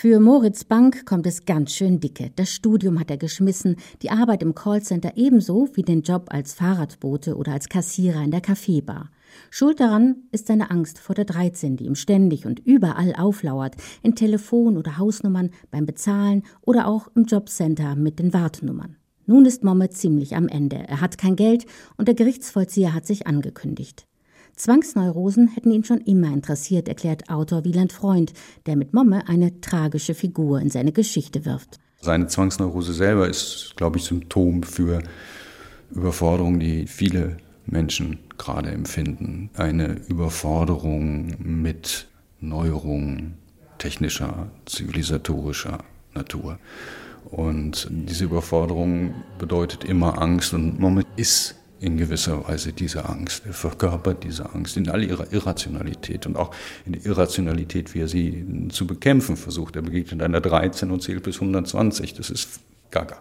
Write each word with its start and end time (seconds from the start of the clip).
Für 0.00 0.20
Moritz 0.20 0.62
Bank 0.62 1.06
kommt 1.06 1.26
es 1.26 1.44
ganz 1.44 1.72
schön 1.72 1.98
dicke. 1.98 2.30
Das 2.36 2.50
Studium 2.50 3.00
hat 3.00 3.10
er 3.10 3.16
geschmissen, 3.16 3.74
die 4.00 4.10
Arbeit 4.10 4.44
im 4.44 4.54
Callcenter 4.54 5.16
ebenso 5.16 5.70
wie 5.74 5.82
den 5.82 6.02
Job 6.02 6.26
als 6.28 6.54
Fahrradbote 6.54 7.34
oder 7.36 7.50
als 7.50 7.68
Kassierer 7.68 8.22
in 8.22 8.30
der 8.30 8.40
Kaffeebar. 8.40 9.10
Schuld 9.50 9.80
daran 9.80 10.18
ist 10.30 10.46
seine 10.46 10.70
Angst 10.70 11.00
vor 11.00 11.16
der 11.16 11.24
13, 11.24 11.76
die 11.76 11.86
ihm 11.86 11.96
ständig 11.96 12.46
und 12.46 12.60
überall 12.60 13.12
auflauert, 13.16 13.74
in 14.04 14.14
Telefon- 14.14 14.76
oder 14.76 14.98
Hausnummern, 14.98 15.50
beim 15.72 15.84
Bezahlen 15.84 16.44
oder 16.60 16.86
auch 16.86 17.08
im 17.16 17.24
Jobcenter 17.24 17.96
mit 17.96 18.20
den 18.20 18.32
Wartnummern. 18.32 18.94
Nun 19.26 19.46
ist 19.46 19.64
Momme 19.64 19.90
ziemlich 19.90 20.36
am 20.36 20.46
Ende. 20.46 20.76
Er 20.76 21.00
hat 21.00 21.18
kein 21.18 21.34
Geld 21.34 21.66
und 21.96 22.06
der 22.06 22.14
Gerichtsvollzieher 22.14 22.94
hat 22.94 23.04
sich 23.04 23.26
angekündigt. 23.26 24.06
Zwangsneurosen 24.58 25.48
hätten 25.48 25.70
ihn 25.70 25.84
schon 25.84 26.00
immer 26.00 26.32
interessiert, 26.32 26.88
erklärt 26.88 27.30
Autor 27.30 27.64
Wieland 27.64 27.92
Freund, 27.92 28.32
der 28.66 28.76
mit 28.76 28.92
Momme 28.92 29.28
eine 29.28 29.60
tragische 29.60 30.14
Figur 30.14 30.60
in 30.60 30.68
seine 30.68 30.92
Geschichte 30.92 31.44
wirft. 31.44 31.78
Seine 32.00 32.26
Zwangsneurose 32.26 32.92
selber 32.92 33.28
ist, 33.28 33.74
glaube 33.76 33.98
ich, 33.98 34.04
Symptom 34.04 34.62
für 34.62 35.02
Überforderung, 35.90 36.60
die 36.60 36.86
viele 36.86 37.38
Menschen 37.66 38.18
gerade 38.36 38.70
empfinden. 38.70 39.50
Eine 39.56 40.00
Überforderung 40.08 41.34
mit 41.38 42.08
Neuerungen 42.40 43.34
technischer, 43.78 44.50
zivilisatorischer 44.66 45.78
Natur. 46.14 46.58
Und 47.30 47.88
diese 47.90 48.24
Überforderung 48.24 49.14
bedeutet 49.38 49.84
immer 49.84 50.20
Angst 50.20 50.54
und 50.54 50.78
Moment 50.78 51.06
ist 51.16 51.57
in 51.80 51.96
gewisser 51.96 52.48
Weise 52.48 52.72
diese 52.72 53.08
Angst. 53.08 53.42
Er 53.46 53.52
verkörpert 53.52 54.24
diese 54.24 54.54
Angst 54.54 54.76
in 54.76 54.88
all 54.88 55.04
ihrer 55.04 55.32
Irrationalität 55.32 56.26
und 56.26 56.36
auch 56.36 56.54
in 56.86 56.92
der 56.92 57.06
Irrationalität, 57.06 57.94
wie 57.94 58.00
er 58.00 58.08
sie 58.08 58.68
zu 58.70 58.86
bekämpfen 58.86 59.36
versucht. 59.36 59.76
Er 59.76 59.82
begegnet 59.82 60.22
einer 60.22 60.40
13 60.40 60.90
und 60.90 61.02
zählt 61.02 61.22
bis 61.22 61.36
120. 61.36 62.14
Das 62.14 62.30
ist 62.30 62.60
gaga. 62.90 63.18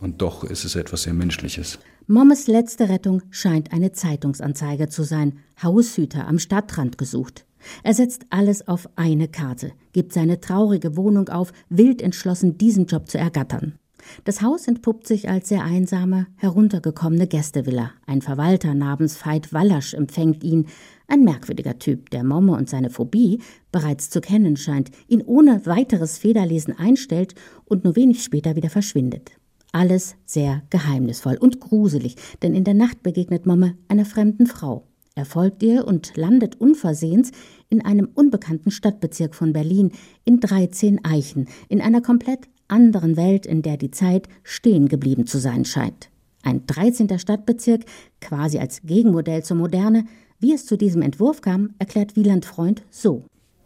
Und 0.00 0.22
doch 0.22 0.44
ist 0.44 0.64
es 0.64 0.76
etwas 0.76 1.02
sehr 1.02 1.14
Menschliches. 1.14 1.78
Mommes 2.06 2.46
letzte 2.46 2.88
Rettung 2.88 3.22
scheint 3.30 3.72
eine 3.72 3.92
Zeitungsanzeige 3.92 4.88
zu 4.88 5.04
sein. 5.04 5.38
Haushüter 5.62 6.26
am 6.26 6.38
Stadtrand 6.38 6.98
gesucht. 6.98 7.44
Er 7.82 7.94
setzt 7.94 8.24
alles 8.30 8.66
auf 8.66 8.88
eine 8.96 9.28
Karte, 9.28 9.72
gibt 9.92 10.14
seine 10.14 10.40
traurige 10.40 10.96
Wohnung 10.96 11.28
auf, 11.28 11.52
wild 11.68 12.00
entschlossen, 12.00 12.56
diesen 12.56 12.86
Job 12.86 13.10
zu 13.10 13.18
ergattern. 13.18 13.78
Das 14.24 14.42
Haus 14.42 14.68
entpuppt 14.68 15.06
sich 15.06 15.28
als 15.28 15.48
sehr 15.48 15.64
einsame, 15.64 16.26
heruntergekommene 16.36 17.26
Gästevilla. 17.26 17.92
Ein 18.06 18.22
Verwalter 18.22 18.74
namens 18.74 19.16
Veit 19.24 19.52
Wallasch 19.52 19.94
empfängt 19.94 20.44
ihn, 20.44 20.66
ein 21.08 21.24
merkwürdiger 21.24 21.78
Typ, 21.78 22.10
der 22.10 22.24
Momme 22.24 22.52
und 22.52 22.70
seine 22.70 22.90
Phobie 22.90 23.40
bereits 23.72 24.10
zu 24.10 24.20
kennen 24.20 24.56
scheint, 24.56 24.90
ihn 25.08 25.22
ohne 25.22 25.66
weiteres 25.66 26.18
Federlesen 26.18 26.78
einstellt 26.78 27.34
und 27.64 27.84
nur 27.84 27.96
wenig 27.96 28.22
später 28.22 28.56
wieder 28.56 28.70
verschwindet. 28.70 29.32
Alles 29.72 30.16
sehr 30.24 30.62
geheimnisvoll 30.70 31.36
und 31.36 31.60
gruselig, 31.60 32.16
denn 32.42 32.54
in 32.54 32.64
der 32.64 32.74
Nacht 32.74 33.02
begegnet 33.02 33.46
Momme 33.46 33.76
einer 33.88 34.04
fremden 34.04 34.46
Frau. 34.46 34.86
Er 35.14 35.24
folgt 35.24 35.62
ihr 35.62 35.86
und 35.86 36.16
landet 36.16 36.60
unversehens 36.60 37.30
in 37.68 37.84
einem 37.84 38.08
unbekannten 38.14 38.70
Stadtbezirk 38.70 39.34
von 39.34 39.52
Berlin, 39.52 39.92
in 40.24 40.40
13 40.40 41.04
Eichen, 41.04 41.48
in 41.68 41.80
einer 41.80 42.00
komplett 42.00 42.48
anderen 42.70 43.16
Welt, 43.16 43.46
in 43.46 43.62
der 43.62 43.76
die 43.76 43.90
Zeit 43.90 44.28
stehen 44.42 44.88
geblieben 44.88 45.26
zu 45.26 45.38
sein 45.38 45.64
scheint. 45.64 46.10
Ein 46.42 46.66
13. 46.66 47.18
Stadtbezirk, 47.18 47.82
quasi 48.20 48.58
als 48.58 48.82
Gegenmodell 48.82 49.42
zur 49.42 49.56
Moderne. 49.56 50.04
Wie 50.38 50.54
es 50.54 50.64
zu 50.64 50.78
diesem 50.78 51.02
Entwurf 51.02 51.42
kam, 51.42 51.74
erklärt 51.78 52.16
Wieland 52.16 52.46
Freund 52.46 52.82
so. 52.90 53.24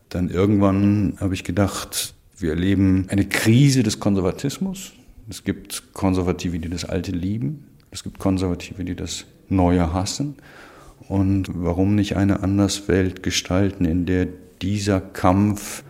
Dann 0.08 0.28
irgendwann 0.28 1.14
habe 1.20 1.34
ich 1.34 1.44
gedacht, 1.44 2.14
wir 2.36 2.50
erleben 2.50 3.06
eine 3.11 3.24
Krise 3.24 3.83
des 3.83 4.00
Konservatismus. 4.00 4.92
Es 5.28 5.44
gibt 5.44 5.94
Konservative, 5.94 6.58
die 6.58 6.68
das 6.68 6.84
Alte 6.84 7.12
lieben. 7.12 7.68
Es 7.91 8.02
gibt 8.02 8.18
Konservative, 8.18 8.84
die 8.84 8.96
das 8.96 9.24
Neue 9.48 9.92
hassen. 9.92 10.34
Und 11.08 11.48
warum 11.55 11.95
nicht 11.95 12.17
eine 12.17 12.42
Anderswelt 12.42 13.23
gestalten, 13.23 13.84
in 13.84 14.05
der 14.06 14.27
dieser 14.62 15.00
Kampf 15.00 15.84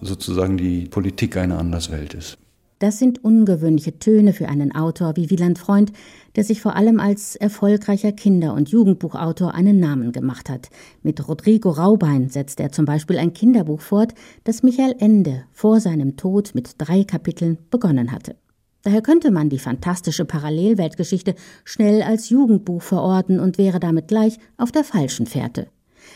sozusagen 0.00 0.56
die 0.56 0.86
Politik 0.86 1.36
eine 1.36 1.58
Anderswelt 1.58 2.14
ist? 2.14 2.38
Das 2.82 2.98
sind 2.98 3.22
ungewöhnliche 3.22 4.00
Töne 4.00 4.32
für 4.32 4.48
einen 4.48 4.74
Autor 4.74 5.14
wie 5.14 5.30
Wieland 5.30 5.56
Freund, 5.56 5.92
der 6.34 6.42
sich 6.42 6.60
vor 6.60 6.74
allem 6.74 6.98
als 6.98 7.36
erfolgreicher 7.36 8.10
Kinder- 8.10 8.54
und 8.54 8.70
Jugendbuchautor 8.70 9.54
einen 9.54 9.78
Namen 9.78 10.10
gemacht 10.10 10.50
hat. 10.50 10.68
Mit 11.00 11.28
Rodrigo 11.28 11.70
Raubein 11.70 12.28
setzt 12.28 12.58
er 12.58 12.72
zum 12.72 12.84
Beispiel 12.84 13.18
ein 13.18 13.34
Kinderbuch 13.34 13.80
fort, 13.80 14.14
das 14.42 14.64
Michael 14.64 14.96
Ende 14.98 15.44
vor 15.52 15.78
seinem 15.78 16.16
Tod 16.16 16.56
mit 16.56 16.74
drei 16.78 17.04
Kapiteln 17.04 17.56
begonnen 17.70 18.10
hatte. 18.10 18.34
Daher 18.82 19.00
könnte 19.00 19.30
man 19.30 19.48
die 19.48 19.60
fantastische 19.60 20.24
Parallelweltgeschichte 20.24 21.36
schnell 21.64 22.02
als 22.02 22.30
Jugendbuch 22.30 22.82
verorten 22.82 23.38
und 23.38 23.58
wäre 23.58 23.78
damit 23.78 24.08
gleich 24.08 24.38
auf 24.56 24.72
der 24.72 24.82
falschen 24.82 25.26
Fährte. 25.26 25.68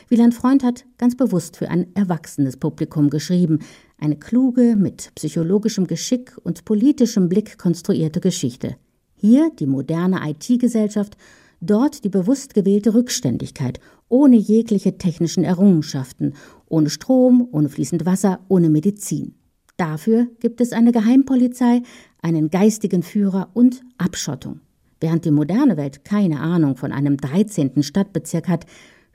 Wieland 0.09 0.35
Freund 0.35 0.65
hat 0.65 0.85
ganz 0.99 1.17
bewusst 1.17 1.57
für 1.57 1.69
ein 1.69 1.95
erwachsenes 1.95 2.57
Publikum 2.57 3.09
geschrieben, 3.09 3.61
eine 3.99 4.17
kluge, 4.17 4.77
mit 4.77 5.11
psychologischem 5.15 5.87
Geschick 5.87 6.37
und 6.43 6.65
politischem 6.65 7.29
Blick 7.29 7.59
konstruierte 7.59 8.21
Geschichte. 8.21 8.77
Hier 9.15 9.51
die 9.59 9.67
moderne 9.67 10.21
IT-Gesellschaft, 10.29 11.17
dort 11.61 12.05
die 12.05 12.09
bewusst 12.09 12.55
gewählte 12.55 12.95
Rückständigkeit, 12.95 13.81
ohne 14.09 14.37
jegliche 14.37 14.99
technischen 14.99 15.45
Errungenschaften, 15.45 16.35
ohne 16.69 16.91
Strom, 16.91 17.49
ohne 17.51 17.69
fließend 17.69 18.07
Wasser, 18.07 18.41
ohne 18.49 18.69
Medizin. 18.69 19.35
Dafür 19.77 20.29
gibt 20.41 20.61
es 20.61 20.73
eine 20.73 20.93
Geheimpolizei, 20.93 21.83
einen 22.23 22.51
geistigen 22.51 23.03
Führer 23.03 23.51
und 23.55 23.83
Abschottung. 23.99 24.61
Während 25.01 25.25
die 25.25 25.31
moderne 25.31 25.77
Welt 25.77 26.05
keine 26.05 26.41
Ahnung 26.41 26.77
von 26.77 26.93
einem 26.93 27.19
13. 27.19 27.83
Stadtbezirk 27.83 28.49
hat, 28.49 28.65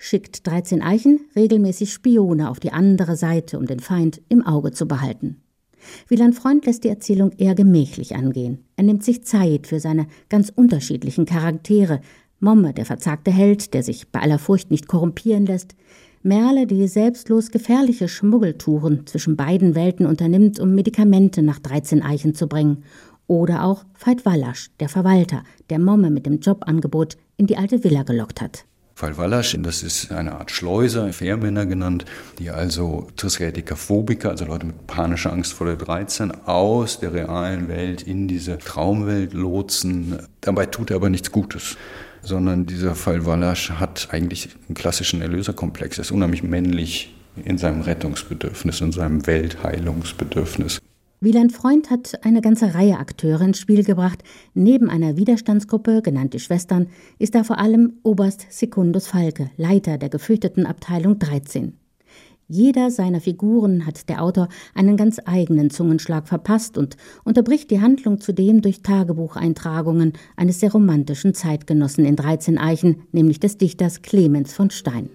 schickt 0.01 0.47
13 0.47 0.81
Eichen 0.81 1.19
regelmäßig 1.35 1.93
Spione 1.93 2.49
auf 2.49 2.59
die 2.59 2.71
andere 2.71 3.15
Seite, 3.15 3.59
um 3.59 3.67
den 3.67 3.79
Feind 3.79 4.19
im 4.29 4.43
Auge 4.43 4.71
zu 4.71 4.87
behalten. 4.87 5.37
Wieland 6.07 6.33
Freund 6.35 6.65
lässt 6.65 6.83
die 6.83 6.89
Erzählung 6.89 7.31
eher 7.37 7.53
gemächlich 7.53 8.15
angehen. 8.15 8.65
Er 8.75 8.83
nimmt 8.83 9.03
sich 9.03 9.23
Zeit 9.23 9.67
für 9.67 9.79
seine 9.79 10.07
ganz 10.27 10.51
unterschiedlichen 10.53 11.25
Charaktere. 11.25 12.01
Momme, 12.39 12.73
der 12.73 12.85
verzagte 12.85 13.31
Held, 13.31 13.75
der 13.75 13.83
sich 13.83 14.09
bei 14.09 14.19
aller 14.19 14.39
Furcht 14.39 14.71
nicht 14.71 14.87
korrumpieren 14.87 15.45
lässt. 15.45 15.75
Merle, 16.23 16.65
die 16.65 16.87
selbstlos 16.87 17.51
gefährliche 17.51 18.07
Schmuggeltouren 18.07 19.05
zwischen 19.05 19.35
beiden 19.35 19.75
Welten 19.75 20.07
unternimmt, 20.07 20.59
um 20.59 20.73
Medikamente 20.73 21.43
nach 21.43 21.59
13 21.59 22.01
Eichen 22.01 22.33
zu 22.33 22.47
bringen. 22.47 22.83
Oder 23.27 23.63
auch 23.63 23.85
Veit 24.03 24.25
Wallasch, 24.25 24.71
der 24.79 24.89
Verwalter, 24.89 25.43
der 25.69 25.77
Momme 25.77 26.09
mit 26.09 26.25
dem 26.25 26.39
Jobangebot 26.39 27.17
in 27.37 27.45
die 27.45 27.57
alte 27.57 27.83
Villa 27.83 28.01
gelockt 28.01 28.41
hat. 28.41 28.65
Fall 29.01 29.17
Wallasch, 29.17 29.57
das 29.61 29.81
ist 29.81 30.11
eine 30.11 30.33
Art 30.33 30.51
Schleuser, 30.51 31.11
Fährmänner 31.11 31.65
genannt, 31.65 32.05
die 32.37 32.51
also 32.51 33.07
Triskaidikaphobiker, 33.15 34.29
also 34.29 34.45
Leute 34.45 34.67
mit 34.67 34.85
panischer 34.85 35.33
Angst 35.33 35.53
vor 35.53 35.65
der 35.65 35.75
13, 35.75 36.29
aus 36.45 36.99
der 36.99 37.11
realen 37.11 37.67
Welt 37.67 38.03
in 38.03 38.27
diese 38.27 38.59
Traumwelt 38.59 39.33
lotsen. 39.33 40.19
Dabei 40.41 40.67
tut 40.67 40.91
er 40.91 40.97
aber 40.97 41.09
nichts 41.09 41.31
Gutes 41.31 41.77
sondern 42.23 42.67
dieser 42.67 42.93
Fall 42.93 43.25
Wallasch 43.25 43.71
hat 43.71 44.09
eigentlich 44.11 44.49
einen 44.67 44.75
klassischen 44.75 45.23
Erlöserkomplex. 45.23 45.97
Er 45.97 46.03
ist 46.03 46.11
unheimlich 46.11 46.43
männlich 46.43 47.11
in 47.43 47.57
seinem 47.57 47.81
Rettungsbedürfnis, 47.81 48.79
in 48.81 48.91
seinem 48.91 49.25
Weltheilungsbedürfnis. 49.25 50.80
Wieland 51.23 51.51
Freund 51.51 51.91
hat 51.91 52.25
eine 52.25 52.41
ganze 52.41 52.73
Reihe 52.73 52.97
Akteure 52.97 53.41
ins 53.41 53.59
Spiel 53.59 53.83
gebracht. 53.83 54.23
Neben 54.55 54.89
einer 54.89 55.17
Widerstandsgruppe, 55.17 56.01
genannt 56.01 56.33
die 56.33 56.39
Schwestern, 56.39 56.87
ist 57.19 57.35
da 57.35 57.43
vor 57.43 57.59
allem 57.59 57.99
Oberst 58.01 58.47
Secundus 58.49 59.05
Falke, 59.05 59.51
Leiter 59.55 59.99
der 59.99 60.09
gefürchteten 60.09 60.65
Abteilung 60.65 61.19
13. 61.19 61.77
Jeder 62.47 62.89
seiner 62.89 63.21
Figuren 63.21 63.85
hat 63.85 64.09
der 64.09 64.23
Autor 64.23 64.47
einen 64.73 64.97
ganz 64.97 65.19
eigenen 65.23 65.69
Zungenschlag 65.69 66.27
verpasst 66.27 66.75
und 66.79 66.97
unterbricht 67.23 67.69
die 67.69 67.81
Handlung 67.81 68.19
zudem 68.19 68.63
durch 68.63 68.81
Tagebucheintragungen 68.81 70.13
eines 70.35 70.59
sehr 70.59 70.71
romantischen 70.71 71.35
Zeitgenossen 71.35 72.03
in 72.03 72.15
13 72.15 72.57
Eichen, 72.57 73.03
nämlich 73.11 73.39
des 73.39 73.59
Dichters 73.59 74.01
Clemens 74.01 74.55
von 74.55 74.71
Stein. 74.71 75.11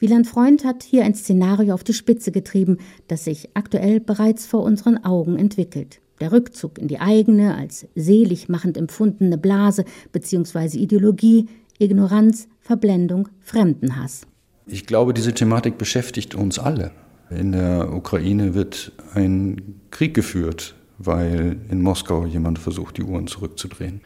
Wieland 0.00 0.28
Freund 0.28 0.64
hat 0.64 0.84
hier 0.84 1.04
ein 1.04 1.14
Szenario 1.14 1.74
auf 1.74 1.82
die 1.82 1.92
Spitze 1.92 2.30
getrieben, 2.30 2.78
das 3.08 3.24
sich 3.24 3.50
aktuell 3.54 3.98
bereits 3.98 4.46
vor 4.46 4.62
unseren 4.62 5.02
Augen 5.04 5.36
entwickelt. 5.36 6.00
Der 6.20 6.30
Rückzug 6.30 6.78
in 6.78 6.86
die 6.86 7.00
eigene, 7.00 7.56
als 7.56 7.86
selig 7.96 8.48
machend 8.48 8.76
empfundene 8.76 9.38
Blase 9.38 9.84
bzw. 10.12 10.78
Ideologie, 10.78 11.48
Ignoranz, 11.78 12.48
Verblendung, 12.60 13.28
Fremdenhass. 13.40 14.22
Ich 14.66 14.86
glaube, 14.86 15.14
diese 15.14 15.34
Thematik 15.34 15.78
beschäftigt 15.78 16.34
uns 16.36 16.60
alle. 16.60 16.92
In 17.30 17.52
der 17.52 17.92
Ukraine 17.92 18.54
wird 18.54 18.92
ein 19.14 19.80
Krieg 19.90 20.14
geführt, 20.14 20.76
weil 20.98 21.56
in 21.70 21.82
Moskau 21.82 22.24
jemand 22.24 22.60
versucht, 22.60 22.98
die 22.98 23.02
Uhren 23.02 23.26
zurückzudrehen. 23.26 24.00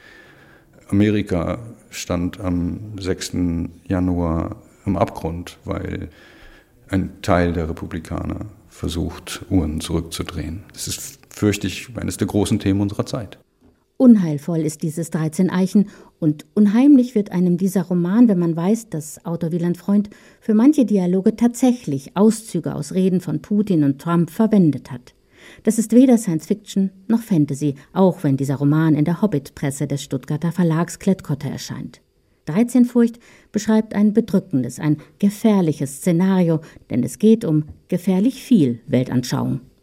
Amerika 0.89 1.59
stand 1.91 2.41
am 2.41 2.99
6. 2.99 3.33
Januar 3.87 4.57
am 4.85 4.97
Abgrund, 4.97 5.59
weil 5.65 6.09
ein 6.89 7.23
Teil 7.23 7.53
der 7.53 7.69
Republikaner 7.69 8.47
versucht, 8.69 9.45
Uhren 9.51 9.81
zurückzudrehen. 9.81 10.65
Das 10.73 10.89
ist, 10.89 11.19
fürchte 11.31 11.69
eines 11.97 12.17
der 12.17 12.27
großen 12.27 12.59
Themen 12.59 12.81
unserer 12.81 13.07
Zeit. 13.07 13.39
Unheilvoll 13.97 14.61
ist 14.61 14.83
dieses 14.83 15.11
13 15.11 15.49
Eichen 15.49 15.89
und 16.19 16.45
unheimlich 16.55 17.15
wird 17.15 17.31
einem 17.31 17.57
dieser 17.57 17.83
Roman, 17.83 18.27
wenn 18.27 18.39
man 18.39 18.57
weiß, 18.57 18.89
dass 18.89 19.25
Autor 19.25 19.53
Wieland 19.53 19.77
Freund 19.77 20.11
für 20.41 20.55
manche 20.55 20.85
Dialoge 20.85 21.37
tatsächlich 21.37 22.17
Auszüge 22.17 22.75
aus 22.75 22.95
Reden 22.95 23.21
von 23.21 23.43
Putin 23.43 23.85
und 23.85 24.01
Trump 24.01 24.31
verwendet 24.31 24.91
hat. 24.91 25.15
Das 25.63 25.79
ist 25.79 25.93
weder 25.93 26.19
Science 26.19 26.47
Fiction 26.47 26.91
noch 27.07 27.21
Fantasy, 27.21 27.77
auch 27.93 28.25
wenn 28.25 28.37
dieser 28.37 28.57
Roman 28.57 28.95
in 28.95 29.05
der 29.05 29.23
Hobbit-Presse 29.23 29.87
des 29.87 30.03
Stuttgarter 30.03 30.51
Verlags 30.51 30.99
Klettkotte 30.99 31.49
erscheint. 31.49 32.01
13 32.53 32.85
Furcht 32.85 33.19
beschreibt 33.51 33.95
ein 33.95 34.13
bedrückendes, 34.13 34.79
ein 34.79 34.99
gefährliches 35.19 35.97
Szenario, 35.97 36.61
denn 36.91 37.03
es 37.03 37.19
geht 37.19 37.45
um 37.45 37.65
gefährlich 37.89 38.43
viel 38.43 38.81
Weltanschauung. 38.87 39.61